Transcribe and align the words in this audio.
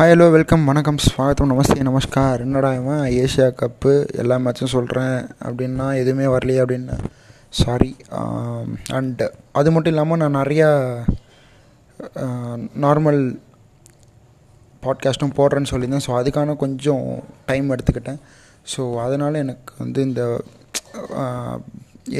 Hi 0.00 0.10
hello 0.12 0.26
welcome 0.34 0.62
வணக்கம் 0.68 0.98
ஸ்வாகத்தம் 1.04 1.50
நமஸ்தே 1.52 1.82
நமஸ்கார். 1.86 2.42
என்னடா 2.44 2.68
இவன்? 2.76 3.02
ஏஷியா 3.22 3.48
கப்பு 3.60 3.90
எல்லா 4.20 4.36
மேட்சும் 4.44 4.70
சொல்கிறேன் 4.74 5.16
அப்படின்னா 5.46 5.86
எதுவுமே 6.02 6.26
வரலையே 6.34 6.60
அப்படின்னு. 6.62 6.94
சாரி 7.60 7.90
அண்டு 8.98 9.26
um, 9.26 9.34
அது 9.60 9.72
மட்டும் 9.72 9.92
இல்லாமல் 9.92 10.20
நான் 10.22 10.38
நிறையா 10.40 10.68
uh, 12.18 12.56
நார்மல் 12.84 13.20
பாட்காஸ்ட்டும் 14.86 15.36
போடுறேன்னு 15.40 15.72
சொல்லியிருந்தேன். 15.72 16.06
ஸோ 16.06 16.14
அதுக்கான 16.20 16.56
கொஞ்சம் 16.64 17.04
டைம் 17.50 17.68
எடுத்துக்கிட்டேன். 17.76 18.20
ஸோ 18.74 18.80
அதனால் 19.04 19.40
எனக்கு 19.44 19.74
வந்து 19.84 20.00
இந்த 20.08 20.22
uh, 21.20 21.56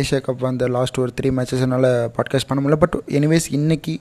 ஏஷியா 0.03 0.23
கப் 0.29 0.49
அந்த 0.53 0.69
லாஸ்ட் 0.77 1.03
ஒரு 1.05 1.15
த்ரீ 1.21 1.31
மேட்சஸ் 1.39 1.67
என்னால் 1.69 1.93
பாட்காஸ்ட் 2.19 2.51
பண்ண 2.51 2.61
முடியல. 2.63 2.83
பட் 2.85 2.99
எனிவேஸ் 3.21 3.49
இன்றைக்கி 3.61 3.97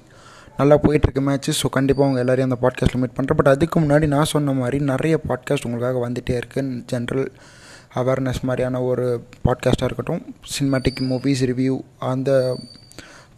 நல்லா 0.59 0.75
போயிட்டுருக்கு 0.77 1.21
மேட்ச்சு 1.27 1.51
ஸோ 1.61 1.67
கண்டிப்பாக 1.69 2.05
அவங்க 2.05 2.19
எல்லோரையும் 2.19 2.49
அந்த 2.51 2.59
பாட்காஸ்ட்டில் 2.61 2.99
மீட் 2.99 3.15
பண்ணுறேன் 3.17 3.35
பட் 3.35 3.47
அதுக்கு 3.47 3.79
முன்னாடி 3.79 4.07
நான் 4.07 4.23
சொன்ன 4.25 4.53
மாதிரி 4.53 4.79
நிறைய 4.83 5.19
பாட்காஸ்ட் 5.27 5.65
உங்களுக்காக 5.65 5.99
வந்துகிட்டே 6.07 6.35
இருக்குது 6.41 6.81
ஜென்ரல் 6.91 7.25
அவேர்னஸ் 7.93 8.41
மாதிரியான 8.41 8.81
ஒரு 8.81 9.05
பாட்காஸ்ட்டாக 9.45 9.83
இருக்கட்டும் 9.83 10.21
சினிமாட்டிக் 10.57 10.99
மூவிஸ் 11.01 11.43
ரிவ்யூ 11.43 11.79
அந்த 11.99 12.31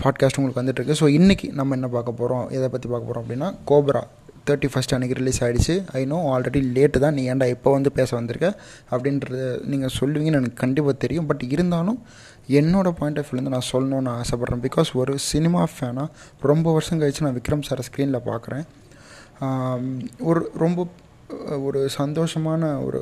பாட்காஸ்ட் 0.04 0.38
உங்களுக்கு 0.38 0.62
வந்துட்டுருக்கு 0.62 1.00
ஸோ 1.02 1.08
இன்றைக்கி 1.20 1.52
நம்ம 1.52 1.76
என்ன 1.76 1.88
பார்க்க 1.88 2.12
போகிறோம் 2.12 2.50
எதை 2.50 2.70
பற்றி 2.70 2.90
பார்க்க 2.90 3.10
போகிறோம் 3.12 3.24
அப்படின்னா 3.24 3.50
கோப்ரா 3.68 4.02
தேர்ட்டி 4.48 4.70
ஃபஸ்ட் 4.74 4.94
அன்றைக்கி 4.94 5.14
ரிலீஸ் 5.14 5.44
ஆகிடுச்சு 5.44 5.74
ஐ 5.94 6.06
நோ 6.06 6.18
ஆல்ரெடி 6.32 6.62
லேட்டு 6.76 7.00
தான். 7.00 7.14
நீ 7.14 7.32
ஏன்டா 7.32 7.48
இப்போ 7.48 7.72
வந்து 7.72 7.92
பேச 7.92 8.16
வந்திருக்க? 8.16 8.48
அப்படின்றது 8.92 9.64
நீங்கள் 9.66 9.94
சொல்லுவீங்கன்னு 10.00 10.40
எனக்கு 10.42 10.54
கண்டிப்பாக 10.54 10.96
தெரியும். 10.98 11.26
பட் 11.26 11.44
இருந்தாலும் 11.44 12.00
என்னோடய 12.60 12.98
பாயிண்ட் 13.00 13.20
ஆஃப் 13.20 13.30
வியூலேருந்து 13.30 13.56
நான் 13.56 13.72
சொல்லணும்னு 13.72 14.12
ஆசைப்பட்றேன். 14.22 14.64
பிகாஸ் 14.68 14.90
ஒரு 15.02 15.14
சினிமா 15.32 15.64
ஃபேனாக 15.74 16.08
ரொம்ப 16.52 16.68
வருஷம் 16.78 17.00
கழித்து 17.02 17.26
நான் 17.28 17.40
விக்ரம் 17.40 17.66
சாரை 17.70 17.86
ஸ்க்ரீனில் 17.90 18.28
பார்க்குறேன் 18.32 18.66
ஒரு 20.30 20.42
ரொம்ப 20.66 20.86
ஒரு 21.68 21.82
சந்தோஷமான 22.02 22.72
ஒரு 22.88 23.02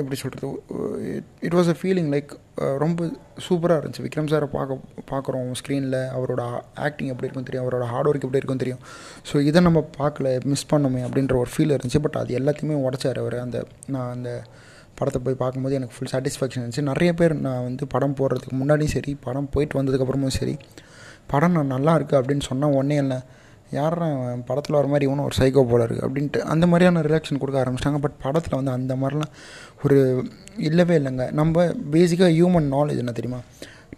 எப்படி 0.00 0.16
சொல்கிறது 0.20 0.48
it 1.46 1.56
was 1.58 1.70
a 1.72 1.74
feeling 1.78 2.10
like 2.14 2.32
ரொம்ப 2.82 3.06
சூப்பராக 3.46 3.80
இருந்துச்சு. 3.80 4.04
விக்ரம் 4.06 4.28
சாரை 4.32 4.48
பார்க்க 4.56 5.02
பார்க்குறோம் 5.10 5.48
ஸ்க்ரீனில் 5.60 5.98
அவரோட 6.16 6.42
ஆக்டிங் 6.86 7.10
எப்படி 7.12 7.26
இருக்கும் 7.26 7.48
தெரியும். 7.48 7.64
அவரோட 7.66 7.86
ஹார்ட் 7.92 8.08
ஒர்க் 8.10 8.26
எப்படி 8.26 8.40
இருக்கும் 8.42 8.62
தெரியும். 8.62 8.82
ஸோ 9.30 9.42
இதை 9.48 9.60
நம்ம 9.66 9.80
பார்க்கல 9.98 10.34
மிஸ் 10.52 10.70
பண்ணோமே 10.72 11.02
அப்படின்ற 11.06 11.36
ஒரு 11.42 11.50
ஃபீல் 11.54 11.74
இருந்துச்சு. 11.76 12.02
பட் 12.06 12.18
அது 12.22 12.38
எல்லாத்தையுமே 12.40 12.76
உடச்சார் 12.86 13.20
அவர். 13.24 13.36
அந்த 13.46 13.64
நான் 13.94 14.12
அந்த 14.16 14.30
படத்தை 14.98 15.20
போய் 15.26 15.40
பார்க்கும்போது 15.42 15.76
எனக்கு 15.78 15.94
ஃபுல் 15.96 16.12
சாட்டிஸ்ஃபேக்ஷன் 16.12 16.62
இருந்துச்சு. 16.62 16.82
நிறைய 16.92 17.10
பேர் 17.18 17.34
நான் 17.46 17.64
வந்து 17.68 17.84
படம் 17.94 18.16
போடுறதுக்கு 18.20 18.56
முன்னாடியும் 18.62 18.94
சரி 18.96 19.12
படம் 19.26 19.50
போயிட்டு 19.54 19.78
வந்ததுக்கப்புறமும் 19.80 20.36
சரி 20.38 20.54
படம் 21.32 21.54
நான் 21.58 21.72
நல்லா 21.74 21.92
இருக்குது 21.98 22.18
அப்படின்னு 22.20 22.44
சொன்னால் 22.50 22.76
ஒன்றே 22.80 22.98
இல்லை 23.04 23.18
யாரும் 23.78 24.44
படத்தில் 24.46 24.76
வர 24.76 24.86
மாதிரி 24.92 25.06
இவனும் 25.08 25.26
ஒரு 25.28 25.36
சைக்கோ 25.40 25.62
போல 25.72 25.82
இருக்குது 25.86 26.06
அப்படின்ட்டு 26.06 26.38
அந்த 26.52 26.64
மாதிரியான 26.70 27.02
ரிலாக்ஷன் 27.06 27.40
கொடுக்க 27.42 27.58
ஆரம்பிச்சிட்டாங்க. 27.62 28.00
பட் 28.04 28.16
படத்தில் 28.24 28.56
வந்து 28.58 28.72
அந்த 28.78 28.92
மாதிரிலாம் 29.02 29.32
ஒரு 29.84 29.98
இல்லவே 30.68 30.94
இல்லைங்க. 31.00 31.26
நம்ம 31.40 31.64
பேசிக்காக 31.94 32.30
ஹியூமன் 32.38 32.68
நாலேஜ் 32.76 33.02
என்ன 33.02 33.14
தெரியுமா? 33.18 33.40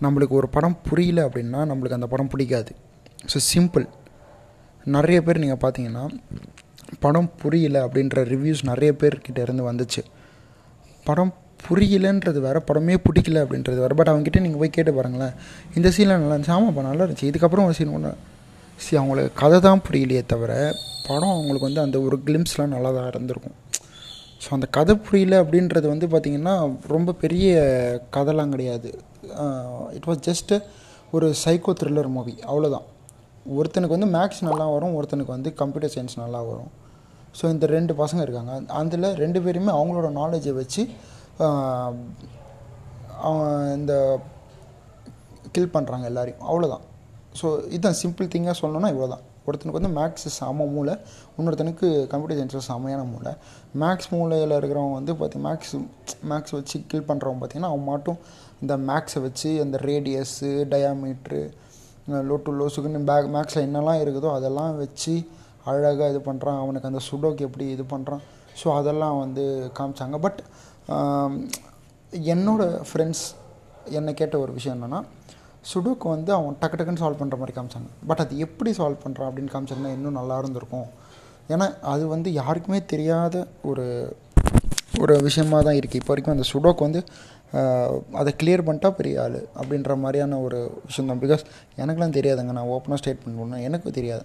நம்மளுக்கு 0.04 0.34
ஒரு 0.40 0.50
படம் 0.56 0.77
புரியல 0.88 1.20
அப்படின்னா 1.28 1.62
நம்மளுக்கு 1.70 1.98
அந்த 1.98 2.08
படம் 2.14 2.30
பிடிக்காது. 2.34 2.72
ஸோ 3.32 3.40
சிம்பிள் 3.52 3.86
நிறைய 4.96 5.18
பேர் 5.27 5.42
நீங்கள் 5.44 5.62
பார்த்தீங்கன்னா 5.64 6.04
படம் 7.04 7.30
புரியல 7.42 7.78
அப்படின்ற 7.86 8.24
ரிவ்யூஸ் 8.34 8.62
நிறைய 8.70 8.92
பேர்கிட்ட 9.00 9.40
இருந்து 9.46 9.64
வந்துச்சு. 9.70 10.02
படம் 11.08 11.33
புரியலன்றது 11.64 12.39
வேறு 12.47 12.61
படமே 12.69 12.95
பிடிக்கல 13.06 13.42
அப்படின்றது 13.45 13.78
வேறு. 13.84 13.95
பட் 13.98 14.11
அவங்ககிட்ட 14.12 14.41
நீங்கள் 14.45 14.61
போய் 14.62 14.77
கேட்டு 14.77 14.92
பாருங்களேன். 14.98 15.34
இந்த 15.78 15.89
சீனில் 15.97 16.20
நல்லா 16.22 16.34
இருந்துச்சு. 16.34 16.55
ஆமாப்பா 16.58 16.83
நல்லா 16.91 17.05
இருந்துச்சு. 17.05 17.28
இதுக்கப்புறம் 17.31 17.67
ஒரு 17.69 17.77
சீன் 17.78 17.95
ஒன்று 17.97 18.12
சரி 18.84 18.98
அவங்களுக்கு 19.00 19.33
கதை 19.42 19.58
தான் 19.67 19.83
புரியலையே 19.86 20.23
தவிர 20.33 20.53
படம் 21.08 21.34
அவங்களுக்கு 21.34 21.69
வந்து 21.69 21.83
அந்த 21.84 21.97
ஒரு 22.06 22.17
கிளிம்ஸ்லாம் 22.27 22.73
நல்லா 22.75 22.91
தான் 22.97 23.08
இருந்திருக்கும். 23.12 23.56
ஸோ 24.42 24.48
அந்த 24.56 24.67
கதை 24.77 24.95
புரியல 25.06 25.34
அப்படின்றது 25.42 25.86
வந்து 25.92 26.06
பார்த்திங்கன்னா 26.12 26.55
ரொம்ப 26.95 27.11
பெரிய 27.24 27.51
கதைலாம் 28.17 28.55
கிடையாது. 28.55 28.91
இட் 29.98 30.08
வாஸ் 30.11 30.23
ஜஸ்ட்டு 30.29 30.57
ஒரு 31.17 31.27
சைக்கோ 31.42 31.73
த்ரில்லர் 31.80 32.11
மூவி 32.17 32.35
அவ்வளோதான் 32.51 32.86
ஒருத்தனுக்கு 33.58 33.96
வந்து 33.96 34.11
மேக்ஸ் 34.17 34.42
நல்லா 34.48 34.67
வரும் 34.74 34.95
ஒருத்தனுக்கு 34.98 35.35
வந்து 35.36 35.51
கம்ப்யூட்டர் 35.61 35.92
சயின்ஸ் 35.95 36.23
நல்லா 36.23 36.41
வரும். 36.51 36.70
ஸோ 37.38 37.44
இந்த 37.54 37.66
ரெண்டு 37.76 37.92
பசங்க 38.02 38.20
இருக்காங்க. 38.26 38.52
அதில் 38.80 39.08
ரெண்டு 39.24 39.38
பேருமே 39.44 39.72
அவங்களோட 39.78 40.10
நாலேஜை 40.20 40.54
வச்சு 40.60 40.82
இந்த 43.78 43.92
கில் 45.54 45.74
பண்ணுறாங்க 45.74 46.06
எல்லாரையும். 46.10 46.42
அவ்வளோதான் 46.50 46.84
ஸோ 47.40 47.46
இதுதான் 47.74 47.98
சிம்பிள் 48.02 48.32
திங்காக 48.32 48.56
சொல்லணும்னா 48.62 48.90
இவ்வளோ 48.94 49.08
தான் 49.12 49.24
ஒருத்தனுக்கு 49.46 49.78
வந்து 49.80 49.94
மேக்ஸ் 49.98 50.26
செம 50.38 50.66
மூளை 50.74 50.94
இன்னொருத்தனுக்கு 51.36 51.86
கம்ப்யூட்டர் 52.10 52.38
சயின்ஸில் 52.38 52.66
செமையான 52.68 53.02
மூளை. 53.12 53.32
மேக்ஸ் 53.82 54.10
மூளையில் 54.14 54.56
இருக்கிறவங்க 54.58 54.96
வந்து 54.98 55.14
பார்த்தி 55.20 55.38
மேக்ஸ் 55.46 55.72
மேக்ஸ் 56.30 56.54
வச்சு 56.58 56.76
கில் 56.90 57.08
பண்ணுறவங்க 57.10 57.40
பார்த்திங்கன்னா 57.40 57.72
அவன் 57.74 57.88
மட்டும் 57.92 58.18
இந்த 58.64 58.74
மேக்ஸை 58.90 59.20
வச்சு 59.26 59.50
அந்த 59.64 59.76
radius 59.90 60.50
diameter 60.74 61.40
low 62.28 62.36
to 62.46 62.52
low 62.60 62.66
சுகுன்னு 62.74 63.00
back 63.10 63.28
மேக்ஸில் 63.36 63.64
என்னெல்லாம் 63.68 64.00
இருக்குதோ 64.04 64.30
அதெல்லாம் 64.38 64.72
வச்சு 64.82 65.14
அழகாக 65.70 66.08
இது 66.12 66.20
பண்ணுறான் 66.28 66.61
அவனுக்கு 66.62 66.90
அந்த 66.90 67.00
சுடோக்கு 67.08 67.46
எப்படி 67.48 67.67
இது 67.77 67.84
பண்ணுறான் 67.95 68.23
ஸோ 68.61 68.68
அதெல்லாம் 68.78 69.17
வந்து 69.24 69.45
காமிச்சாங்க. 69.78 70.17
பட் 70.27 70.40
என்னோடய 72.34 72.80
ஃப்ரெண்ட்ஸ் 72.89 73.24
என்னை 73.98 74.12
கேட்ட 74.20 74.36
ஒரு 74.45 74.52
விஷயம் 74.58 74.77
என்னென்னா 74.77 75.00
சுடோக்கு 75.70 76.06
வந்து 76.14 76.30
அவன் 76.36 76.56
டக்கு 76.62 76.77
டக்குன்னு 76.78 77.02
சால்வ் 77.02 77.20
பண்ணுற 77.20 77.36
மாதிரி 77.40 77.55
காமிச்சாங்க. 77.56 77.90
பட் 78.08 78.23
அது 78.24 78.42
எப்படி 78.46 78.70
சால்வ் 78.78 79.02
பண்ணுறான் 79.05 79.28
அப்படின்னு 79.30 79.52
காமிச்சிருந்தா 79.55 79.92
இன்னும் 79.96 80.18
நல்லா 80.20 80.36
இருந்திருக்கும். 80.42 80.89
ஏன்னா 81.52 81.67
அது 81.92 82.05
வந்து 82.14 82.29
யாருக்குமே 82.40 82.80
தெரியாத 82.92 83.44
ஒரு 83.70 83.86
ஒரு 85.02 85.14
விஷயமாக 85.27 85.62
தான் 85.67 85.79
இருக்குது 85.79 86.00
இப்போ 86.00 86.12
வரைக்கும் 86.12 86.34
அந்த 86.34 86.44
சுடோக்கு 86.50 86.83
வந்து 86.86 87.00
அதை 88.20 88.30
கிளியர் 88.40 88.64
பண்ணிட்டா 88.67 88.90
பெரிய 88.98 89.23
ஆள் 89.23 89.39
அப்படின்ற 89.61 89.92
மாதிரியான 90.02 90.39
ஒரு 90.46 90.58
விஷயம் 90.89 91.11
தான். 91.11 91.23
பிகாஸ் 91.24 91.42
எனக்குலாம் 91.83 92.14
தெரியாதுங்க. 92.18 92.52
நான் 92.58 92.70
ஓப்பனாக 92.77 93.00
ஸ்டேட் 93.02 93.23
பண்ணணுன்னா 93.24 93.58
எனக்கு 93.68 93.90
தெரியாது. 93.98 94.24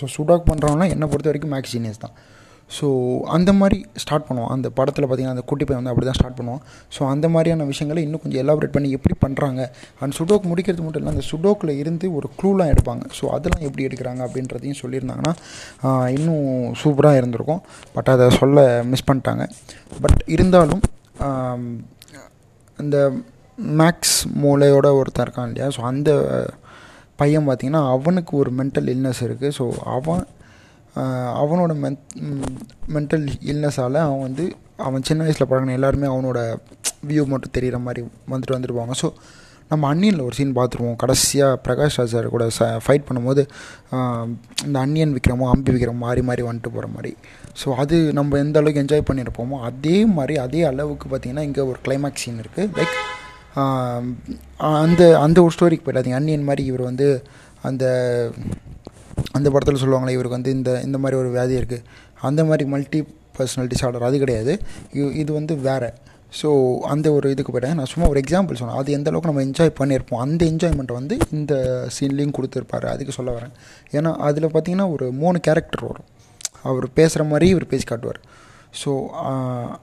ஸோ 0.00 0.06
சுடாக் 0.16 0.48
பண்ணுறவங்களாம் 0.50 0.92
என்னை 0.96 1.08
பொறுத்த 1.14 1.30
வரைக்கும் 1.32 1.54
மேக்ஸ் 1.56 1.74
ஜீனியஸ் 1.76 2.04
தான். 2.04 2.14
ஸோ 2.76 2.86
அந்த 3.36 3.50
மாதிரி 3.60 3.78
ஸ்டார்ட் 4.02 4.26
பண்ணுவோம் 4.26 4.52
அந்த 4.54 4.68
படத்தில் 4.76 5.04
பார்த்திங்கன்னா 5.06 5.34
அந்த 5.36 5.44
குட்டி 5.50 5.64
பையன் 5.68 5.80
வந்து 5.80 5.92
அப்படி 5.92 6.06
தான் 6.08 6.16
ஸ்டார்ட் 6.18 6.36
பண்ணுவோம் 6.38 6.62
ஸோ 6.96 7.00
அந்த 7.14 7.26
மாதிரியான 7.34 7.64
விஷயங்களை 7.70 8.02
இன்னும் 8.06 8.22
கொஞ்சம் 8.22 8.42
எலாபரேட் 8.44 8.74
பண்ணி 8.76 8.90
எப்படி 8.96 9.14
பண்ணுறாங்க 9.24 9.60
அண்ட் 10.02 10.16
சுடோக் 10.18 10.46
முடிக்கிறது 10.50 10.84
மட்டும் 10.84 11.02
இல்லை 11.02 11.12
அந்த 11.14 11.24
சுடோக்கில் 11.30 11.72
இருந்து 11.82 12.08
ஒரு 12.18 12.28
க்ளூலாம் 12.38 12.70
எடுப்பாங்க. 12.74 13.04
ஸோ 13.18 13.26
அதெல்லாம் 13.36 13.64
எப்படி 13.68 13.84
எடுக்கிறாங்க 13.88 14.22
அப்படின்றதையும் 14.26 14.80
சொல்லியிருந்தாங்கன்னா 14.82 15.34
இன்னும் 16.16 16.48
சூப்பராக 16.82 17.20
இருந்திருக்கும். 17.20 17.62
பட் 17.96 18.10
அதை 18.14 18.28
சொல்ல 18.40 18.66
மிஸ் 18.92 19.08
பண்ணிட்டாங்க. 19.10 19.44
பட் 20.04 20.18
இருந்தாலும் 20.36 20.82
அந்த 22.78 22.96
மேக்ஸ் 23.82 24.16
மூளையோட 24.42 24.86
ஒருத்தர் 25.00 25.26
இருக்கான் 25.26 25.50
இல்லையா? 25.50 25.68
ஸோ 25.76 25.80
அந்த 25.92 26.10
பையன் 27.22 27.48
பார்த்திங்கன்னா 27.48 27.82
அவனுக்கு 27.96 28.34
ஒரு 28.42 28.52
மென்டல் 28.60 28.90
இல்னஸ் 28.94 29.24
இருக்குது 29.28 29.56
ஸோ 29.58 29.66
அவன் 29.96 30.24
அவனோட 31.42 31.72
மென் 31.82 32.00
மென்டல் 32.94 33.24
இல்னஸால் 33.52 34.02
அவன் 34.06 34.24
வந்து 34.26 34.44
அவன் 34.86 35.06
சின்ன 35.08 35.24
வயசில் 35.26 35.48
பழகின 35.50 35.76
எல்லாருமே 35.78 36.06
அவனோட 36.14 36.40
வியூ 37.08 37.22
மட்டும் 37.32 37.54
தெரிகிற 37.56 37.78
மாதிரி 37.86 38.00
வந்துட்டு 38.32 38.56
வந்துருப்பாங்க 38.56 38.94
ஸோ 39.02 39.08
நம்ம 39.70 39.86
அன்னியனில் 39.92 40.24
ஒரு 40.26 40.34
சீன் 40.38 40.56
பார்த்துருவோம். 40.58 40.96
கடைசியாக 41.02 41.60
பிரகாஷ் 41.66 41.96
ராஜ் 41.98 42.14
சார் 42.14 42.26
கூட 42.34 42.46
ச 42.56 42.66
ஃபைட் 42.84 43.06
பண்ணும்போது 43.08 43.42
இந்த 44.66 44.76
அன்னியன் 44.84 45.14
விற்கிறமோ 45.16 45.46
அம்பி 45.52 45.72
விற்கிறமோ 45.74 46.02
மாறி 46.06 46.22
மாறி 46.30 46.42
வந்துட்டு 46.48 46.72
போகிற 46.74 46.88
மாதிரி. 46.96 47.12
ஸோ 47.60 47.68
அது 47.82 47.96
நம்ம 48.18 48.38
எந்த 48.44 48.60
அளவுக்கு 48.60 48.82
என்ஜாய் 48.84 49.08
பண்ணியிருப்போமோ 49.10 49.58
அதே 49.70 49.96
மாதிரி 50.16 50.36
அதே 50.44 50.62
அளவுக்கு 50.72 51.08
பார்த்திங்கன்னா 51.12 51.46
இங்கே 51.48 51.64
ஒரு 51.70 51.80
கிளைமேக்ஸ் 51.86 52.24
சீன் 52.24 52.42
இருக்குது 52.44 52.68
லைக் 52.80 52.96
அந்த 54.82 55.02
அந்த 55.24 55.38
ஒரு 55.46 55.54
ஸ்டோரிக்கு 55.56 55.86
போயிடாதீங்க. 55.86 56.18
அன்னியன் 56.20 56.48
மாதிரி 56.50 56.62
இவர் 56.70 56.88
வந்து 56.90 57.08
அந்த 57.68 57.84
அந்த 59.36 59.48
படத்தில் 59.50 59.82
சொல்லுவாங்களே 59.82 60.14
இவருக்கு 60.16 60.38
வந்து 60.38 60.54
இந்த 60.58 60.70
இந்த 60.86 60.98
மாதிரி 61.02 61.16
ஒரு 61.22 61.28
வியாதி 61.34 61.54
இருக்குது 61.60 61.84
அந்த 62.28 62.40
மாதிரி 62.48 62.64
மல்டி 62.74 63.00
பர்சனல் 63.36 63.70
டிஸார்டர் 63.72 64.08
அது 64.08 64.16
கிடையாது. 64.22 64.52
இது 65.22 65.30
வந்து 65.38 65.54
வேறு. 65.68 65.90
ஸோ 66.40 66.48
அந்த 66.92 67.06
ஒரு 67.16 67.26
இதுக்கு 67.34 67.52
போயிட்டேன் 67.52 67.78
நான் 67.78 67.90
சும்மா 67.92 68.06
ஒரு 68.12 68.20
எக்ஸாம்பிள் 68.22 68.58
சொன்னேன். 68.60 68.78
அது 68.82 68.92
எந்த 68.96 69.08
அளவுக்கு 69.10 69.30
நம்ம 69.30 69.42
என்ஜாய் 69.48 69.72
பண்ணியிருப்போம். 69.80 70.22
அந்த 70.26 70.42
என்ஜாய்மெண்ட்டை 70.52 70.94
வந்து 71.00 71.16
இந்த 71.38 71.54
சீன்லேயும் 71.96 72.34
கொடுத்துருப்பாரு. 72.38 72.86
அதுக்கு 72.92 73.16
சொல்ல 73.18 73.30
வரேன். 73.38 73.52
ஏன்னா 73.96 74.12
அதில் 74.28 74.52
பார்த்தீங்கன்னா 74.54 74.86
ஒரு 74.96 75.06
மூணு 75.22 75.40
கேரக்டர் 75.48 75.84
வரும். 75.90 76.08
அவர் 76.70 76.86
பேசுகிற 76.98 77.24
மாதிரி 77.32 77.48
இவர் 77.54 77.70
பேசி 77.72 77.86
காட்டுவார். 77.90 78.20
ஸோ 78.80 78.90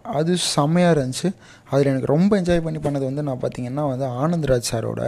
அது 0.02 0.38
செம்மையாக 0.38 0.94
இருந்துச்சு. 0.96 1.30
அதில் 1.72 1.92
எனக்கு 1.92 2.14
ரொம்ப 2.16 2.42
என்ஜாய் 2.42 2.66
பண்ணி 2.66 2.80
பண்ணது 2.86 3.06
வந்து 3.10 3.24
நான் 3.24 3.42
பார்த்திங்கன்னா 3.42 3.86
வந்து 3.92 4.06
ஆனந்த்ராஜ் 4.24 4.72
சாரோட 4.72 5.02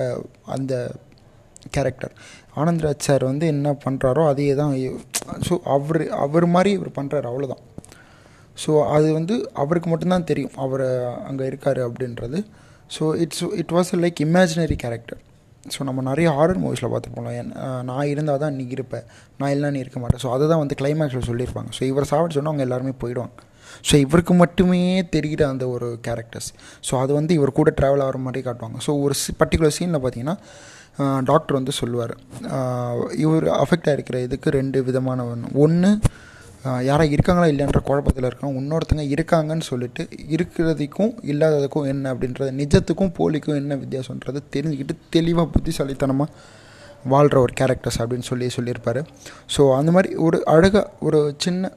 அந்த 0.56 0.74
கேரக்டர் 1.76 2.14
ஆனந்த்ராஜ் 2.62 3.08
சார் 3.08 3.24
வந்து 3.24 3.48
என்ன 3.48 3.76
பண்ணுறாரோ 3.86 4.24
அதையே 4.28 4.54
தான் 4.56 4.74
ஸோ 5.48 5.58
அவர் 5.76 6.02
அவர் 6.26 6.46
மாதிரி 6.46 6.72
இவர் 6.72 6.98
பண்ணுறாரு 7.00 7.28
அவ்வளோதான் 7.32 7.64
ஸோ 8.66 8.72
அது 8.96 9.08
வந்து 9.14 9.36
அவருக்கு 9.54 9.90
மட்டும்தான் 9.90 10.30
தெரியும். 10.32 10.56
அவர் 10.56 10.86
அங்கே 11.30 11.46
இருக்கார் 11.46 11.80
அப்படின்றது. 11.88 12.40
So 12.96 13.04
it's 13.24 13.44
it 13.62 13.74
was 13.78 13.92
like 14.04 14.20
imaginary 14.26 14.76
character 14.76 15.22
so 15.74 15.84
நம்ம 15.88 16.02
நிறைய 16.10 16.28
ஹாரர் 16.38 16.60
மூவிஸில் 16.64 16.90
பார்த்துப்போம்ல 16.94 17.32
என் 17.40 17.52
நான் 17.90 18.10
இருந்தால் 18.12 18.42
தான் 18.44 18.56
நீ 18.60 18.64
இருப்பேன் 18.76 19.06
நான் 19.40 19.52
இல்லைனா 19.54 19.72
நீ 19.76 19.82
இருக்க 19.86 20.00
மாட்டேன் 20.04 20.22
ஸோ 20.24 20.30
அதை 20.36 20.46
தான் 20.52 20.62
வந்து 20.64 20.76
கிளைமேக்ஸில் 20.82 21.28
சொல்லியிருப்பாங்க. 21.30 21.70
ஸோ 21.78 21.82
இவர் 21.92 22.10
சாப்பிட்டு 22.12 22.38
சொன்னால் 22.38 22.54
அவங்க 22.54 22.66
எல்லாருமே 22.68 22.94
போயிடுவாங்க. 23.04 23.36
ஸோ 23.90 23.94
இவருக்கு 24.06 24.34
மட்டுமே 24.44 24.82
தெரிகிற 25.16 25.42
அந்த 25.54 25.66
ஒரு 25.76 25.88
கேரக்டர்ஸ் 26.08 26.50
ஸோ 26.88 26.94
அது 27.02 27.12
வந்து 27.20 27.34
இவர் 27.40 27.58
கூட 27.60 27.70
ட்ராவல் 27.80 28.04
ஆகிற 28.06 28.20
மாதிரி 28.28 28.42
காட்டுவாங்க. 28.48 28.80
ஸோ 28.88 28.94
ஒரு 29.06 29.16
பர்டிகுலர் 29.42 29.78
சீனில் 29.78 30.02
பார்த்தீங்கன்னா 30.06 30.38
டாக்டர் 31.30 31.58
வந்து 31.60 31.74
சொல்லுவார். 31.82 32.14
இவர் 33.26 33.46
அஃபெக்ட் 33.64 33.90
ஆகிருக்கிற 33.92 34.18
இதுக்கு 34.28 34.50
ரெண்டு 34.60 34.80
விதமான 34.90 35.26
ஒன்று 35.66 35.92
யாரா 36.64 37.04
இருக்காங்களா 37.04 37.46
இல்லைன்ற 37.52 37.80
குழப்பத்தில் 37.84 38.28
இருக்கான் 38.30 38.58
இன்னொருத்தங்க 38.60 39.04
இருக்காங்கன்னு 39.14 39.66
சொல்லிட்டு 39.70 40.04
இருக்கிறதுக்கும் 40.36 41.14
இல்லாததுக்கும் 41.32 41.88
என்ன 41.92 42.14
அப்படின்றது 42.14 42.52
நிஜத்துக்கும் 42.62 43.14
போலிக்கும் 43.20 43.56
என்ன 43.56 43.76
வித்தியாசன்றது 43.76 44.42
தெரிஞ்சுக்கிட்டு 44.56 44.96
தெளிவாக 45.10 45.48
புத்திசாலித்தனமாக 45.56 46.30
வாழ்கிற 47.14 47.38
ஒரு 47.42 47.54
கேரக்டர்ஸ் 47.60 48.00
அப்படின்னு 48.02 48.28
சொல்லி 48.30 48.48
சொல்லியிருப்பார். 48.50 49.00
ஸோ 49.56 49.62
அந்த 49.78 49.92
மாதிரி 49.92 50.10
ஒரு 50.16 50.38
அழகாக 50.46 50.92
ஒரு 51.00 51.20
சின்ன 51.38 51.72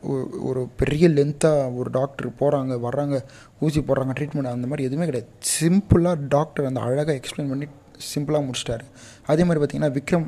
ஒரு 0.48 0.62
பெரிய 0.76 1.08
லென்த்தாக 1.08 1.70
ஒரு 1.76 1.90
டாக்டர் 1.90 2.28
போகிறாங்க 2.40 2.76
வர்றாங்க 2.86 3.18
ஊசி 3.60 3.80
போடுறாங்க 3.80 4.14
ட்ரீட்மெண்ட் 4.18 4.54
அந்த 4.56 4.66
மாதிரி 4.66 4.88
எதுவுமே 4.88 5.08
கிடையாது. 5.10 5.30
சிம்பிளாக 5.54 6.26
டாக்டர் 6.28 6.68
அந்த 6.70 6.80
அழகாக 6.80 7.18
எக்ஸ்பிளைன் 7.20 7.50
பண்ணி 7.54 7.68
சிம்பிளாக 8.10 8.46
முடிச்சிட்டாரு. 8.46 8.84
அதே 9.32 9.44
மாதிரி 9.48 9.60
பார்த்திங்கன்னா 9.62 9.94
விக்ரம் 9.98 10.26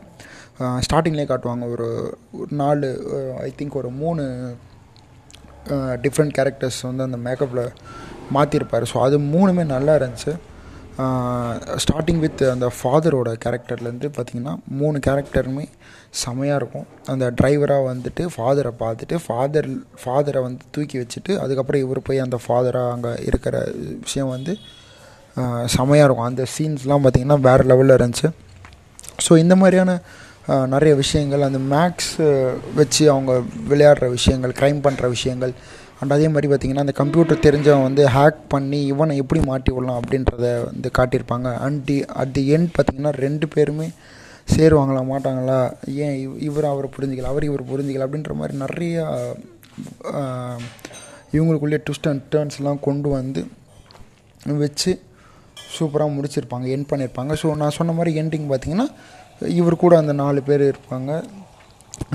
ஸ்டார்டிங்லேயே 0.86 1.28
காட்டுவாங்க. 1.30 1.64
ஒரு 1.74 1.88
ஒரு 2.40 2.52
நாலு 2.62 2.88
ஐ 3.46 3.50
திங்க் 3.58 3.78
ஒரு 3.82 3.90
மூணு 4.02 4.24
டிஃப்ரெண்ட் 6.04 6.34
கேரக்டர்ஸ் 6.36 6.80
வந்து 6.88 7.06
அந்த 7.08 7.18
மேக்கப்பில் 7.28 7.64
மாற்றிருப்பார் 8.36 8.84
ஸோ 8.92 8.98
அது 9.06 9.16
மூணுமே 9.34 9.64
நல்லா 9.72 9.94
இருந்துச்சு. 10.00 10.34
ஸ்டார்டிங் 11.82 12.20
வித் 12.22 12.42
அந்த 12.52 12.66
ஃபாதரோட 12.76 13.30
கேரக்டர்லேருந்து 13.44 14.08
பார்த்திங்கன்னா 14.16 14.54
மூணு 14.80 14.98
கேரக்டருமே 15.06 15.64
செமையாக 16.22 16.60
இருக்கும். 16.60 16.86
அந்த 17.12 17.24
டிரைவராக 17.40 17.84
வந்துட்டு 17.90 18.22
ஃபாதரை 18.34 18.72
பார்த்துட்டு 18.82 19.16
ஃபாதர் 19.24 19.68
ஃபாதரை 20.02 20.42
வந்து 20.46 20.64
தூக்கி 20.76 20.98
வச்சுட்டு 21.02 21.34
அதுக்கப்புறம் 21.44 21.84
இவர் 21.86 22.00
போய் 22.08 22.24
அந்த 22.26 22.38
ஃபாதராக 22.44 22.94
அங்கே 22.94 23.12
இருக்கிற 23.30 23.56
விஷயம் 24.06 24.32
வந்து 24.36 24.54
செமையாக 25.76 26.06
இருக்கும். 26.06 26.28
அந்த 26.30 26.44
சீன்ஸ்லாம் 26.56 27.02
பார்த்திங்கன்னா 27.04 27.38
வேறு 27.48 27.64
லெவலில் 27.70 27.96
இருந்துச்சு. 27.98 28.28
ஸோ 29.24 29.32
இந்த 29.44 29.54
மாதிரியான 29.62 29.92
நிறைய 30.72 30.92
விஷயங்கள் 31.02 31.46
அந்த 31.46 31.60
மேக்ஸ் 31.72 32.12
வச்சு 32.78 33.02
அவங்க 33.12 33.32
விளையாடுற 33.70 34.06
விஷயங்கள் 34.18 34.52
க்ரைம் 34.58 34.80
பண்ணுற 34.84 35.06
விஷயங்கள் 35.14 35.52
அண்ட் 36.00 36.14
அதே 36.16 36.26
மாதிரி 36.32 36.48
பார்த்திங்கன்னா 36.50 36.84
அந்த 36.84 36.94
கம்ப்யூட்டர் 37.00 37.42
தெரிஞ்சவன் 37.46 37.86
வந்து 37.86 38.02
ஹேக் 38.16 38.40
பண்ணி 38.54 38.80
இவனை 38.92 39.14
எப்படி 39.22 39.40
மாட்டி 39.48 39.70
விடலாம் 39.74 39.98
அப்படின்றத 40.00 40.46
வந்து 40.68 40.88
காட்டியிருப்பாங்க. 40.98 41.48
And 41.66 41.80
the 41.88 41.96
at 42.22 42.34
the 42.36 42.44
end 42.56 42.70
பார்த்திங்கன்னா 42.76 43.12
ரெண்டு 43.24 43.48
பேருமே 43.54 43.88
சேருவாங்களா 44.54 45.02
மாட்டாங்களா 45.12 45.58
ஏன் 46.04 46.16
இவர் 46.48 46.70
அவரை 46.72 46.90
புரிஞ்சிக்கல 46.96 47.30
அவர் 47.32 47.48
இவர் 47.48 47.70
புரிஞ்சிக்கல 47.70 48.06
அப்படின்ற 48.08 48.34
மாதிரி 48.40 48.56
நிறையா 48.64 49.04
இவங்களுக்குள்ளே 51.36 51.80
ட்விஸ்ட் 51.86 52.10
அண்ட் 52.12 52.24
டேர்ன்ஸ்லாம் 52.34 52.84
கொண்டு 52.88 53.08
வந்து 53.16 53.42
வச்சு 54.64 54.92
சூப்பராக 55.76 56.14
முடிச்சிருப்பாங்க 56.16 56.66
என் 56.74 56.88
பண்ணியிருப்பாங்க 56.90 57.32
ஸோ 57.42 57.48
நான் 57.62 57.76
சொன்ன 57.78 57.94
மாதிரி 57.98 58.12
எண்டிங் 58.22 58.48
பார்த்திங்கன்னா 58.52 58.86
இவர் 59.60 59.82
கூட 59.84 59.94
அந்த 60.02 60.12
நாலு 60.22 60.40
பேர் 60.48 60.64
இருப்பாங்க. 60.72 61.10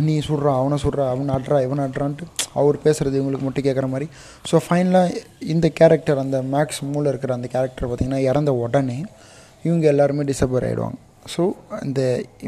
நீ 0.05 0.15
சுடுறா 0.27 0.51
அவனை 0.61 0.77
சுடுறா 0.83 1.03
அவன் 1.13 1.31
அட்றா 1.35 1.57
இவன் 1.65 1.83
அட்றான்ட்டு 1.85 2.25
அவர் 2.59 2.77
பேசுகிறது 2.83 3.19
இவங்களுக்கு 3.19 3.45
மட்டும் 3.47 3.65
கேட்குற 3.67 3.87
மாதிரி. 3.93 4.07
ஸோ 4.49 4.55
ஃபைனலாக 4.65 5.21
இந்த 5.53 5.67
கேரக்டர் 5.79 6.21
அந்த 6.23 6.37
மேக்ஸ் 6.53 6.81
மூல 6.93 7.11
இருக்கிற 7.11 7.33
அந்த 7.37 7.47
கேரக்டர் 7.55 7.87
பார்த்திங்கன்னா 7.89 8.21
இறந்த 8.31 8.53
உடனே 8.63 8.97
இவங்க 9.67 9.85
எல்லாருமே 9.93 10.23
டிசப்பர் 10.29 10.65
ஆகிடுவாங்க 10.69 10.99
ஸோ 11.33 11.43
இந்த 11.87 12.01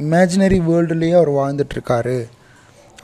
இமேஜினரி 0.04 0.60
வேர்ல்டுலேயே 0.69 1.16
அவர் 1.19 1.31
வாழ்ந்துட்டுருக்காரு 1.39 2.18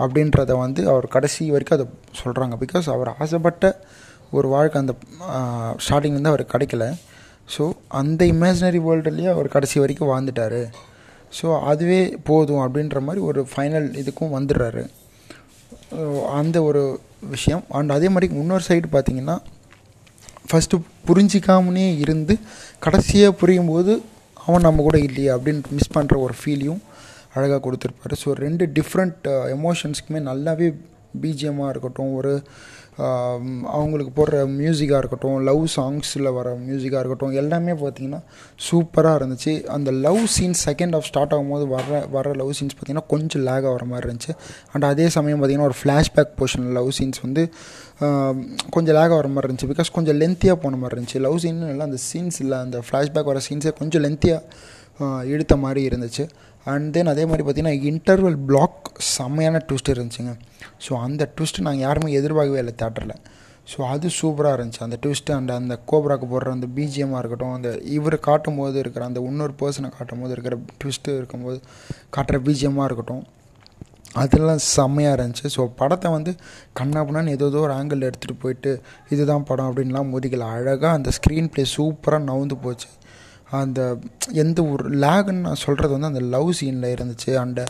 அப்படின்றத 0.03 0.51
வந்து 0.63 0.81
அவர் 0.91 1.07
கடைசி 1.15 1.49
வரைக்கும் 1.53 1.77
அதை 1.77 1.87
சொல்கிறாங்க 2.21 2.55
பிகாஸ் 2.63 2.87
அவர் 2.95 3.09
ஆசைப்பட்ட 3.23 3.71
ஒரு 4.37 4.47
வாழ்க்கை 4.55 4.77
அந்த 4.81 4.93
ஸ்டார்டிங்லேருந்து 5.85 6.31
அவர் 6.33 6.43
கிடைக்கல. 6.53 6.85
ஸோ 7.53 7.63
அந்த 7.99 8.21
இமேஜினரி 8.33 8.79
வேர்ல்டுலேயே 8.87 9.29
அவர் 9.35 9.53
கடைசி 9.55 9.77
வரைக்கும் 9.83 10.11
வாழ்ந்துட்டார். 10.11 10.61
ஸோ 11.37 11.47
அதுவே 11.71 12.01
போதும் 12.29 12.63
அப்படின்ற 12.65 12.99
மாதிரி 13.07 13.21
ஒரு 13.29 13.41
ஃபைனல் 13.51 13.87
இதுக்கும் 14.01 14.35
வந்துடுறாரு. 14.37 14.83
அந்த 16.39 16.57
ஒரு 16.69 16.83
விஷயம். 17.35 17.63
அண்ட் 17.77 17.95
அதே 17.97 18.09
மாதிரி 18.13 18.27
இன்னொரு 18.43 18.65
சைடு 18.69 18.89
பார்த்திங்கன்னா 18.95 19.37
ஃபஸ்ட்டு 20.49 20.77
புரிஞ்சிக்காமனே 21.07 21.87
இருந்து 22.03 22.35
கடைசியாக 22.85 23.37
புரியும் 23.41 23.71
போது 23.73 23.93
அவன் 24.45 24.65
நம்ம 24.67 24.83
கூட 24.87 24.97
இல்லையே 25.07 25.31
அப்படின்னு 25.35 25.75
மிஸ் 25.77 25.95
பண்ணுற 25.97 26.15
ஒரு 26.25 26.35
ஃபீலையும் 26.39 26.81
அழகாக 27.37 27.59
கொடுத்துருப்பாரு. 27.65 28.15
ஸோ 28.23 28.29
ரெண்டு 28.45 28.63
டிஃப்ரெண்ட் 28.77 29.27
எமோஷன்ஸ்க்குமே 29.55 30.19
uh, 30.21 30.27
நல்லாவே 30.29 30.67
பிஜிஎம்மாக 31.21 31.73
இருக்கட்டும் 31.73 32.13
ஒரு 32.19 32.33
அவங்களுக்கு 33.75 34.11
போடுற 34.17 34.37
மியூசிக்காக 34.59 34.97
இருக்கட்டும் 35.01 35.35
லவ் 35.49 35.61
சாங்ஸில் 35.75 36.29
வர 36.37 36.47
மியூசிக்காக 36.63 37.01
இருக்கட்டும் 37.01 37.35
எல்லாமே 37.41 37.73
பார்த்திங்கன்னா 37.81 38.19
சூப்பராக 38.67 39.19
இருந்துச்சு. 39.19 39.51
அந்த 39.75 39.89
love 40.05 40.19
scenes 40.35 40.63
second 40.69 40.95
half 40.97 41.07
start 41.09 41.33
ஆகும்போது 41.35 41.67
வர 41.75 41.99
வர 42.15 42.33
லவ் 42.41 42.51
சீன்ஸ் 42.57 42.75
பார்த்திங்கன்னா 42.77 43.05
கொஞ்சம் 43.13 43.43
லேக் 43.49 43.67
ஆகிற 43.69 43.85
மாதிரி 43.91 44.05
இருந்துச்சு. 44.07 44.33
அண்ட் 44.73 44.87
அதே 44.89 45.05
சமயம் 45.17 45.39
பார்த்திங்கன்னா 45.41 45.69
ஒரு 45.71 45.79
ஃப்ளாஷ்பேக் 45.83 46.33
போர்ஷன் 46.39 46.67
லவ் 46.79 46.89
சீன்ஸ் 46.99 47.21
வந்து 47.27 47.45
கொஞ்சம் 48.75 48.95
லேக் 48.99 49.15
ஆகிற 49.17 49.31
மாதிரி 49.35 49.47
இருந்துச்சு. 49.49 49.69
பிகாஸ் 49.73 49.95
கொஞ்சம் 49.99 50.19
லென்த்தியாக 50.23 50.59
போன 50.65 50.81
மாதிரி 50.83 50.97
இருந்துச்சு. 50.97 51.21
லவ் 51.27 51.39
சீன் 51.45 51.63
இல்லை 51.73 51.85
அந்த 51.89 52.01
சீன்ஸ் 52.09 52.41
இல்லை 52.45 52.59
அந்த 52.65 52.81
ஃப்ளாஷ்பேக் 52.89 53.31
வர 53.31 53.41
சீன்ஸே 53.49 53.73
கொஞ்சம் 53.81 54.03
லென்த்தியாக 54.07 55.25
இழுத்த 55.33 55.53
மாதிரி 55.63 55.81
இருந்துச்சு. 55.89 56.23
அண்ட் 56.65 56.87
தென் 56.95 57.11
அதே 57.13 57.25
மாதிரி 57.29 57.43
பார்த்திங்கன்னா 57.45 57.81
இன்டர்வல் 57.89 58.37
பிளாக் 58.49 58.89
செம்மையான 59.15 59.61
ட்விஸ்ட் 59.67 59.91
இருந்துச்சுங்க. 59.93 60.33
ஸோ 60.85 60.91
அந்த 61.05 61.31
ட்விஸ்ட்டு 61.35 61.65
நாங்கள் 61.67 61.85
யாருமே 61.87 62.11
எதிர்பார்க்கவே 62.19 62.61
இல்லை 62.63 62.75
தேட்டரில் 62.81 63.15
ஸோ 63.71 63.79
அது 63.93 64.07
சூப்பராக 64.19 64.57
இருந்துச்சு. 64.57 64.83
அந்த 64.85 64.97
ட்விஸ்ட்டு 65.03 65.33
அண்ட் 65.37 65.51
அந்த 65.57 65.75
கோப்ராக்கு 65.89 66.27
போடுற 66.29 66.51
அந்த 66.57 66.67
பிஜிஎம்மாக 66.77 67.19
இருக்கட்டும் 67.21 67.55
அந்த 67.57 67.71
இவர் 67.95 68.17
காட்டும் 68.27 68.59
போது 68.59 68.77
இருக்கிற 68.83 69.03
அந்த 69.09 69.19
இன்னொரு 69.31 69.53
பர்சனை 69.61 69.89
காட்டும் 69.97 70.21
போது 70.23 70.33
இருக்கிற 70.35 70.55
ட்விஸ்ட்டு 70.81 71.17
இருக்கும்போது 71.19 71.59
காட்டுற 72.17 72.39
பிஜிஎம்மாக 72.47 72.87
இருக்கட்டும் 72.89 73.25
அதெல்லாம் 74.21 74.61
செம்மையாக 74.75 75.15
இருந்துச்சு. 75.17 75.47
ஸோ 75.55 75.63
படத்தை 75.79 76.11
வந்து 76.15 76.31
கண்ணாப்புனான்னு 76.79 77.35
ஏதோ 77.37 77.49
ஒரு 77.65 77.73
ஆங்கிள் 77.79 78.05
எடுத்துகிட்டு 78.07 78.41
போயிட்டு 78.43 78.71
இதுதான் 79.13 79.45
படம் 79.49 79.67
அப்படின்லாம் 79.69 80.09
மோதிக்கல. 80.13 80.47
அழகாக 80.55 80.93
அந்த 80.99 81.11
ஸ்க்ரீன் 81.17 81.51
ப்ளே 81.55 81.65
சூப்பராக 81.75 82.27
நவுந்து 82.29 82.57
போச்சு. 82.63 82.89
அந்த 83.57 83.81
எந்த 84.41 84.59
ஒரு 84.71 84.83
லேகுன்னு 85.03 85.45
நான் 85.47 85.61
சொல்கிறது 85.63 85.91
வந்து 85.95 86.09
அந்த 86.11 86.21
லவ் 86.33 86.49
சீனில் 86.59 86.87
இருந்துச்சு. 86.95 87.31
அண்ட் 87.41 87.61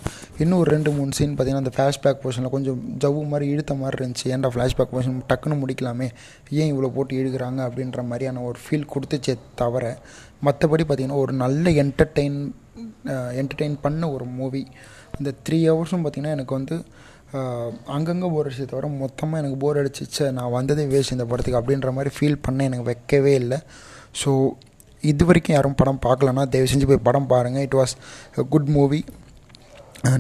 இன்னும் 0.42 0.60
ஒரு 0.62 0.70
ரெண்டு 0.76 0.92
மூணு 0.98 1.12
சீன் 1.18 1.34
பார்த்திங்கன்னா 1.34 1.64
அந்த 1.66 1.74
ஃப்ளாஷ்பேக் 1.76 2.22
போர்ஷனில் 2.24 2.54
கொஞ்சம் 2.56 2.80
ஜவ்வு 3.04 3.24
மாதிரி 3.32 3.46
இழுத்த 3.54 3.76
மாதிரி 3.82 3.98
இருந்துச்சு. 4.02 4.28
ஏன்டா 4.36 4.52
ஃப்ளாஷ்பேக் 4.56 4.94
போர்ஷன் 4.94 5.20
டக்குன்னு 5.32 5.60
முடிக்கலாமே? 5.64 6.08
ஏன் 6.62 6.72
இவ்வளோ 6.74 6.92
போட்டு 6.98 7.20
இழுக்கிறாங்க? 7.22 7.60
அப்படின்ற 7.70 8.04
மாதிரியான 8.12 8.44
ஒரு 8.50 8.60
ஃபீல் 8.64 8.90
கொடுத்துச்சே 8.94 9.36
தவிர 9.62 9.84
மற்றபடி 10.48 10.84
பார்த்திங்கன்னா 10.86 11.22
ஒரு 11.26 11.36
நல்ல 11.44 11.70
என்டர்டெயின் 11.84 12.40
என்டர்டெயின் 13.42 13.78
பண்ண 13.86 14.04
ஒரு 14.16 14.26
மூவி 14.40 14.64
அந்த 15.18 15.30
த்ரீ 15.46 15.60
ஹவர்ஸும் 15.70 16.04
பார்த்திங்கன்னா 16.04 16.36
எனக்கு 16.38 16.54
வந்து 16.60 16.76
அங்கங்கே 17.96 18.28
போர் 18.34 18.48
அடிச்சு 18.50 18.66
தவிர 18.72 18.88
மொத்தமாக 19.02 19.42
எனக்கு 19.42 19.58
போர் 19.64 19.80
அடிச்சிச்சு. 19.82 20.24
நான் 20.38 20.56
வந்ததே 20.56 20.86
வேஸ்ட் 20.94 21.16
இந்த 21.16 21.26
படத்துக்கு 21.32 21.60
அப்படின்ற 21.60 21.92
மாதிரி 21.98 22.12
ஃபீல் 22.16 22.44
பண்ண 22.46 22.64
எனக்கு 22.70 22.88
வைக்கவே 22.92 23.34
இல்லை. 23.42 23.60
ஸோ 24.22 24.32
இது 25.12 25.24
வரைக்கும் 25.30 25.56
யாரும் 25.56 25.78
படம் 25.82 26.04
பார்க்கலன்னா 26.08 26.44
தயவு 26.54 26.70
செஞ்சு 26.72 26.90
போய் 26.90 27.06
படம் 27.08 27.30
பாருங்கள் 27.34 27.66
இட் 27.68 27.80
வாஸ் 27.82 27.96
குட் 28.54 28.70
மூவி 28.78 29.02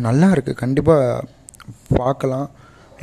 நல்லா 0.07 0.27
இருக்குது 0.35 0.59
கண்டிப்பாக 0.63 1.23
பார்க்கலாம். 1.99 2.47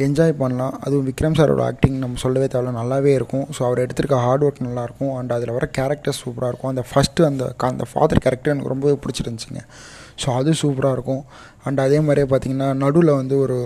என்ஜாய் 0.05 0.33
பண்ணலாம். 0.41 0.75
அதுவும் 0.85 1.07
விக்ரம் 1.09 1.37
சாரோட 1.39 1.63
ஆக்டிங் 1.69 1.95
நம்ம 2.03 2.19
சொல்லவே 2.23 2.47
தேவையில்ல. 2.53 2.73
நல்லாவே 2.79 3.13
இருக்கும். 3.19 3.47
ஸோ 3.57 3.61
அவர் 3.69 3.81
எடுத்திருக்க 3.85 4.17
ஹார்ட் 4.25 4.45
ஒர்க் 4.47 4.61
நல்லாயிருக்கும் 4.67 5.13
அண்ட் 5.19 5.33
அதில் 5.37 5.53
வர 5.57 5.67
கேரக்டர்ஸ் 5.79 6.21
சூப்பராக 6.25 6.51
இருக்கும். 6.53 6.73
அந்த 6.73 6.83
ஃபஸ்ட்டு 6.91 7.27
அந்த 7.29 7.45
அந்த 7.71 7.85
ஃபாதர் 7.91 8.23
கேரக்டர் 8.25 8.53
எனக்கு 8.55 8.73
ரொம்பவே 8.75 8.97
பிடிச்சிருந்துச்சிங்க. 9.05 9.63
ஸோ 10.23 10.27
அது 10.39 10.53
சூப்பராக 10.63 10.97
இருக்கும். 10.99 11.23
அண்ட் 11.67 11.81
அதே 11.87 12.01
மாதிரியே 12.07 12.27
பார்த்திங்கன்னா 12.33 12.69
நடுவில் 12.85 13.13
வந்து 13.21 13.37
ஒரு 13.45 13.57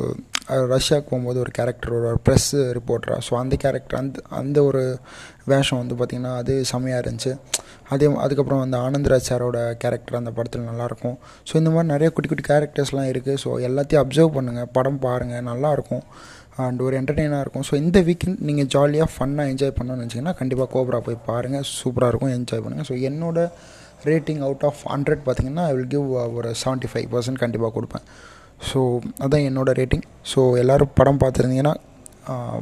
ரஷ்யாவுக்கு 0.74 1.10
போகும்போது 1.10 1.38
ஒரு 1.44 1.52
கேரக்டர் 1.58 1.92
ஒரு 1.98 2.20
ப்ரெஸ் 2.26 2.48
ரிப்போர்ட்டராக 2.78 3.20
ஸோ 3.26 3.34
அந்த 3.42 3.56
கேரக்டர் 3.64 3.98
அந்த 4.02 4.22
அந்த 4.40 4.58
ஒரு 4.68 4.82
வேஷம் 5.52 5.80
வந்து 5.82 5.96
பார்த்திங்கன்னா 5.98 6.32
அது 6.42 6.54
செம்மையாக 6.72 7.02
இருந்துச்சு. 7.04 7.32
அதே 7.94 8.08
அதுக்கப்புறம் 8.24 8.62
அந்த 8.64 8.76
ஆனந்த்ராஜ் 8.86 9.28
சாரோட 9.28 9.58
கேரக்டர் 9.82 10.18
அந்த 10.20 10.32
படத்தில் 10.36 10.68
நல்லாயிருக்கும் 10.70 11.16
ஸோ 11.48 11.54
இந்த 11.60 11.70
மாதிரி 11.74 11.88
நிறைய 11.94 12.08
குட்டி 12.16 12.28
குட்டி 12.28 12.44
கேரக்டர்ஸ்லாம் 12.50 13.08
இருக்குது 13.12 13.40
ஸோ 13.44 13.50
எல்லாத்தையும் 13.68 14.02
அப்சர்வ் 14.02 14.36
பண்ணுங்கள் 14.36 14.68
படம் 14.76 15.00
பாருங்கள் 15.06 15.46
நல்லாயிருக்கும் 15.50 16.04
அண்ட் 16.64 16.80
ஒரு 16.86 16.94
என்டர்டெயினாக 17.00 17.44
இருக்கும். 17.44 17.64
ஸோ 17.68 17.74
இந்த 17.82 17.98
வீக்கெண்ட் 18.08 18.40
நீங்கள் 18.48 18.68
ஜாலியாக 18.74 19.08
ஃபன்னாக 19.14 19.52
என்ஜாய் 19.52 19.76
பண்ணணும்னு 19.76 20.02
நினச்சிங்கன்னா 20.02 20.34
கண்டிப்பாக 20.40 20.68
கோப்ரா 20.74 20.98
போய் 21.06 21.18
பாருங்கள் 21.28 21.66
சூப்பராக 21.78 22.10
இருக்கும். 22.12 22.32
என்ஜாய் 22.38 22.62
பண்ணுங்கள் 22.64 22.88
ஸோ 22.90 22.96
என்னோட 23.08 23.38
ரேட்டிங் 24.10 24.42
அவுட் 24.46 24.64
ஆஃப் 24.68 24.82
ஹண்ட்ரட் 24.92 25.22
பார்த்திங்கன்னா 25.26 25.64
ஐ 25.70 25.72
வில் 25.76 25.90
கிவ் 25.94 26.10
ஒரு 26.38 26.50
செவன்ட்டி 26.62 26.90
ஃபைவ் 26.92 27.08
பர்சன்ட் 27.14 27.40
கண்டிப்பாக 27.44 27.72
கொடுப்பேன். 27.76 28.04
ஸோ 28.68 28.80
அதான் 29.24 29.46
என்னோடய 29.48 29.74
ரேட்டிங் 29.80 30.04
ஸோ 30.32 30.42
எல்லோரும் 30.62 30.92
படம் 31.00 31.22
பார்த்துருந்தீங்கன்னா 31.24 31.74
uh, 32.32 32.58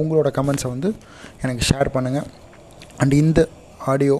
உங்களோட 0.00 0.28
கமெண்ட்ஸை 0.38 0.68
வந்து 0.74 0.88
எனக்கு 1.42 1.64
ஷேர் 1.68 1.88
பண்ணுங்கள் 1.96 2.28
அண்ட் 3.02 3.14
இந்த 3.20 3.40
ஆடியோ 3.86 4.16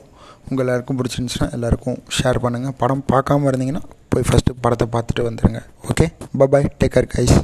உங்கள் 0.49 0.64
எல்லாருக்கும் 0.64 0.99
பிடிச்சிருந்துச்சுன்னா 0.99 1.49
எல்லாருக்கும் 1.52 1.99
ஷேர் 2.16 2.38
பண்ணுங்கள் 2.38 2.76
படம் 2.78 3.04
பார்க்காம 3.12 3.49
இருந்தீங்கன்னா 3.50 3.85
போய் 4.09 4.26
ஃபஸ்ட்டு 4.28 4.56
படத்தை 4.61 4.87
பார்த்துட்டு 4.92 5.23
வந்துடுங்க 5.28 5.61
okay 5.90 6.06
bye bye 6.38 6.66
take 6.78 6.94
care 6.94 7.09
guys 7.14 7.37